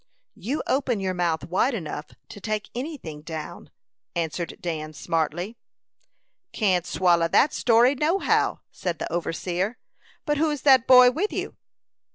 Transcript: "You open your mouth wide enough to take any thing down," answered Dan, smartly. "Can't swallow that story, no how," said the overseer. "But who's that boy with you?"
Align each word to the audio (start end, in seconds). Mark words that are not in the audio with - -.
"You 0.33 0.63
open 0.65 0.99
your 0.99 1.13
mouth 1.13 1.45
wide 1.45 1.75
enough 1.75 2.07
to 2.29 2.41
take 2.41 2.71
any 2.73 2.97
thing 2.97 3.21
down," 3.21 3.69
answered 4.15 4.57
Dan, 4.59 4.93
smartly. 4.93 5.59
"Can't 6.51 6.87
swallow 6.87 7.27
that 7.27 7.53
story, 7.53 7.93
no 7.93 8.17
how," 8.17 8.61
said 8.71 8.97
the 8.97 9.13
overseer. 9.13 9.77
"But 10.25 10.39
who's 10.39 10.61
that 10.63 10.87
boy 10.87 11.11
with 11.11 11.31
you?" 11.31 11.55